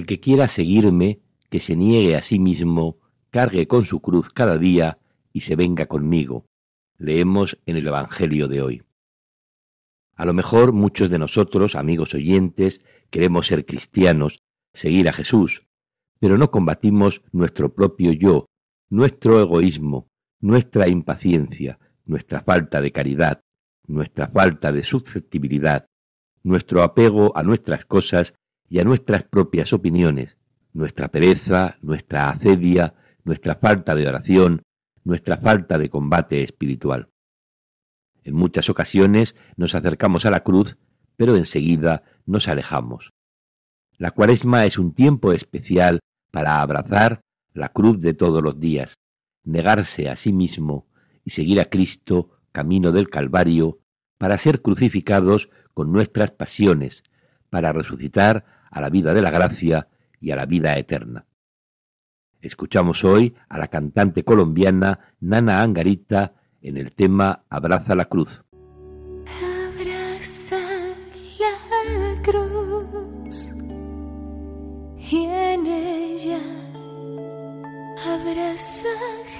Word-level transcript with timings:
El 0.00 0.06
que 0.06 0.18
quiera 0.18 0.48
seguirme, 0.48 1.20
que 1.50 1.60
se 1.60 1.76
niegue 1.76 2.16
a 2.16 2.22
sí 2.22 2.38
mismo, 2.38 3.00
cargue 3.28 3.68
con 3.68 3.84
su 3.84 4.00
cruz 4.00 4.30
cada 4.30 4.56
día 4.56 4.96
y 5.30 5.42
se 5.42 5.56
venga 5.56 5.84
conmigo. 5.84 6.46
Leemos 6.96 7.58
en 7.66 7.76
el 7.76 7.86
Evangelio 7.86 8.48
de 8.48 8.62
hoy. 8.62 8.82
A 10.16 10.24
lo 10.24 10.32
mejor 10.32 10.72
muchos 10.72 11.10
de 11.10 11.18
nosotros, 11.18 11.76
amigos 11.76 12.14
oyentes, 12.14 12.82
queremos 13.10 13.48
ser 13.48 13.66
cristianos, 13.66 14.42
seguir 14.72 15.06
a 15.06 15.12
Jesús, 15.12 15.66
pero 16.18 16.38
no 16.38 16.50
combatimos 16.50 17.20
nuestro 17.30 17.74
propio 17.74 18.12
yo, 18.12 18.46
nuestro 18.88 19.38
egoísmo, 19.38 20.08
nuestra 20.40 20.88
impaciencia, 20.88 21.78
nuestra 22.06 22.40
falta 22.40 22.80
de 22.80 22.90
caridad, 22.90 23.42
nuestra 23.86 24.28
falta 24.28 24.72
de 24.72 24.82
susceptibilidad, 24.82 25.84
nuestro 26.42 26.82
apego 26.82 27.36
a 27.36 27.42
nuestras 27.42 27.84
cosas 27.84 28.32
y 28.70 28.78
a 28.78 28.84
nuestras 28.84 29.24
propias 29.24 29.72
opiniones, 29.74 30.38
nuestra 30.72 31.08
pereza, 31.08 31.76
nuestra 31.82 32.30
acedia, 32.30 32.94
nuestra 33.24 33.56
falta 33.56 33.94
de 33.96 34.06
oración, 34.06 34.62
nuestra 35.04 35.36
falta 35.36 35.76
de 35.76 35.90
combate 35.90 36.42
espiritual. 36.42 37.10
En 38.22 38.34
muchas 38.36 38.70
ocasiones 38.70 39.34
nos 39.56 39.74
acercamos 39.74 40.24
a 40.24 40.30
la 40.30 40.44
cruz, 40.44 40.78
pero 41.16 41.36
enseguida 41.36 42.04
nos 42.26 42.46
alejamos. 42.46 43.10
La 43.98 44.12
cuaresma 44.12 44.64
es 44.64 44.78
un 44.78 44.94
tiempo 44.94 45.32
especial 45.32 45.98
para 46.30 46.62
abrazar 46.62 47.22
la 47.52 47.70
cruz 47.70 48.00
de 48.00 48.14
todos 48.14 48.42
los 48.42 48.60
días, 48.60 48.94
negarse 49.42 50.08
a 50.08 50.16
sí 50.16 50.32
mismo 50.32 50.86
y 51.24 51.30
seguir 51.30 51.60
a 51.60 51.64
Cristo 51.64 52.38
camino 52.52 52.92
del 52.92 53.10
Calvario 53.10 53.80
para 54.16 54.38
ser 54.38 54.62
crucificados 54.62 55.50
con 55.74 55.92
nuestras 55.92 56.30
pasiones, 56.30 57.02
para 57.48 57.72
resucitar 57.72 58.59
a 58.70 58.80
la 58.80 58.88
vida 58.88 59.12
de 59.14 59.22
la 59.22 59.30
gracia 59.30 59.88
y 60.20 60.30
a 60.30 60.36
la 60.36 60.46
vida 60.46 60.76
eterna. 60.76 61.26
Escuchamos 62.40 63.04
hoy 63.04 63.34
a 63.48 63.58
la 63.58 63.68
cantante 63.68 64.24
colombiana 64.24 64.98
Nana 65.20 65.62
Angarita 65.62 66.34
en 66.62 66.76
el 66.76 66.92
tema 66.92 67.44
Abraza 67.50 67.94
la 67.94 68.06
cruz. 68.06 68.42
Abraza 69.76 70.58
la 71.86 72.22
cruz 72.22 73.52
y 74.96 75.24
en 75.24 75.66
ella 75.66 76.38
abraza 78.06 78.88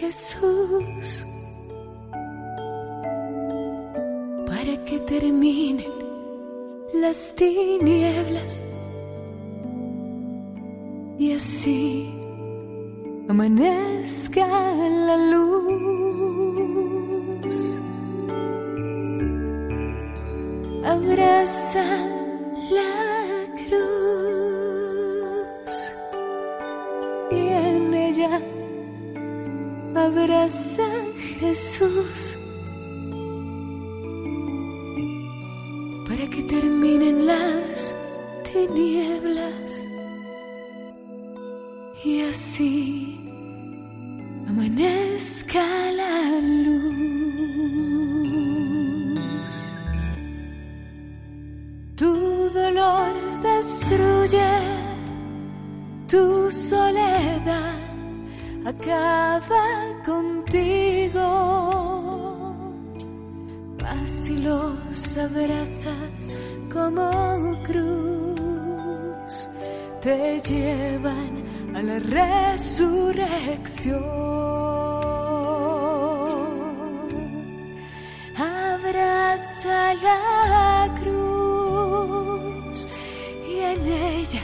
Jesús 0.00 1.26
para 4.46 4.84
que 4.86 4.98
terminen 5.00 5.92
las 6.94 7.34
tinieblas 7.34 8.64
y 11.18 11.32
así 11.32 12.10
amanezca 13.28 14.46
la 14.46 15.16
luz. 15.32 15.46
Abraza 20.84 21.84
la 22.70 22.92
cruz 23.60 24.72
y 27.30 27.48
en 27.48 27.94
ella 27.94 28.40
abraza 29.94 30.86
Jesús. 31.40 32.36
para 36.08 36.30
que 36.30 36.42
terminen 36.42 37.26
las 37.26 37.94
tinieblas 38.44 39.84
y 42.06 42.22
así 42.22 43.20
amanezca 44.48 45.66
la 46.00 46.40
luz. 46.64 46.86
Tu 51.96 52.12
dolor 52.60 53.12
destruye 53.42 54.52
tu 56.06 56.50
soledad, 56.50 57.78
acaba 58.64 59.64
contigo 60.04 61.26
si 64.06 64.38
los 64.38 65.16
abrazas 65.16 66.28
como 66.72 67.60
cruz, 67.64 69.48
te 70.00 70.38
llevan 70.40 71.45
a 71.76 71.82
la 71.82 71.98
resurrección. 71.98 74.02
Abraza 78.34 79.94
la 79.94 80.88
cruz 80.98 82.88
y 83.46 83.60
en 83.72 83.86
ella 83.86 84.40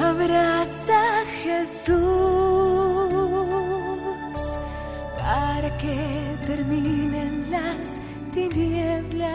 abraza 0.00 1.22
a 1.22 1.24
Jesús 1.42 1.98
para 5.18 5.76
que 5.76 6.36
terminen 6.46 7.50
las 7.50 8.00
tinieblas 8.32 9.26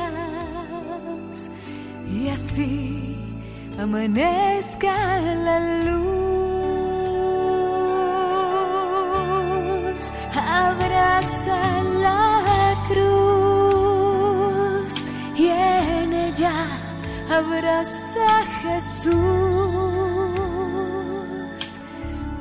y 2.10 2.30
así 2.30 3.18
amanezca 3.78 5.20
la 5.36 5.60
luz. 5.84 6.19
Abraza 17.40 18.26
a 18.40 18.44
Jesús 18.62 19.14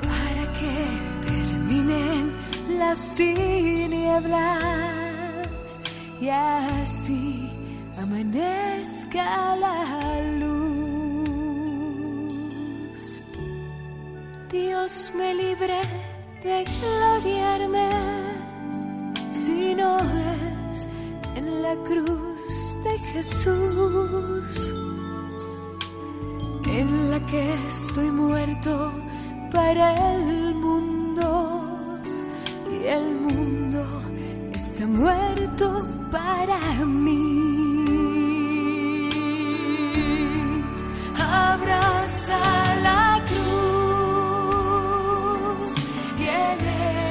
para 0.03 0.45
que 0.59 0.75
terminen 1.25 2.23
las 2.79 3.15
tinieblas 3.15 4.49
y 6.21 6.29
así 6.29 7.49
amanezca 7.97 9.57
la 9.57 9.77
luz. 10.41 11.39
Dios 14.51 15.13
me 15.17 15.35
libre 15.35 15.81
de 16.43 16.65
gloriarme 16.65 17.89
si 19.31 19.75
no 19.75 19.99
es 20.01 20.89
en 21.37 21.63
la 21.63 21.75
cruz 21.85 22.77
de 22.85 22.99
Jesús, 23.13 24.75
en 26.79 27.11
la 27.11 27.19
que 27.27 27.55
estoy 27.67 28.11
muerto 28.11 28.93
para 29.51 30.15
el 30.15 30.55
mundo 30.55 31.99
y 32.71 32.87
el 32.87 33.17
mundo 33.21 33.85
está 34.53 34.87
muerto 34.87 35.85
para 36.13 36.61
mí. 36.87 37.49
Abraza 41.17 42.39
la 42.89 43.21
cruz 43.31 44.39
y 46.23 46.25
en 46.47 46.59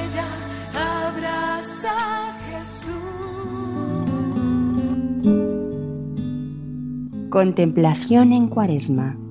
ella 0.00 0.28
abraza 1.04 1.96
Jesús. 2.46 3.04
Contemplación 7.28 8.32
en 8.32 8.48
Cuaresma 8.48 9.27